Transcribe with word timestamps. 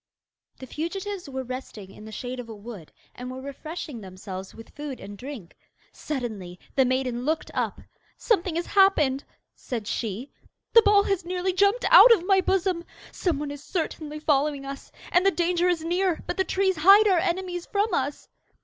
The 0.57 0.65
fugitives 0.65 1.29
were 1.29 1.43
resting 1.43 1.91
in 1.91 2.05
the 2.05 2.11
shade 2.11 2.39
of 2.39 2.49
a 2.49 2.55
wood, 2.55 2.91
and 3.13 3.29
were 3.29 3.39
refreshing 3.39 4.01
themselves 4.01 4.55
with 4.55 4.71
food 4.75 4.99
and 4.99 5.15
drink. 5.15 5.55
Suddenly 5.91 6.59
the 6.75 6.85
maiden 6.85 7.23
looked 7.23 7.51
up. 7.53 7.79
'Something 8.17 8.55
has 8.55 8.65
happened,' 8.65 9.23
said 9.53 9.85
she. 9.87 10.31
'The 10.73 10.81
ball 10.81 11.03
has 11.03 11.23
nearly 11.23 11.53
jumped 11.53 11.85
out 11.91 12.11
of 12.11 12.25
my 12.25 12.41
bosom! 12.41 12.83
Some 13.11 13.37
one 13.37 13.51
is 13.51 13.63
certainly 13.63 14.17
following 14.19 14.65
us, 14.65 14.91
and 15.11 15.23
the 15.23 15.29
danger 15.29 15.69
is 15.69 15.83
near, 15.83 16.23
but 16.25 16.35
the 16.35 16.45
trees 16.45 16.77
hide 16.77 17.07
our 17.07 17.19
enemies 17.19 17.67
from 17.67 17.93
us. 17.93 18.27